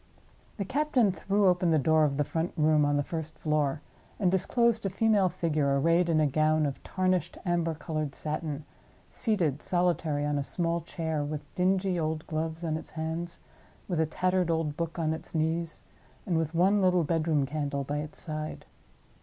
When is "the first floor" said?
2.97-3.81